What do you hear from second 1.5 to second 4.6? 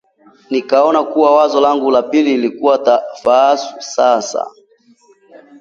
langu la pili lilikua faafu sasa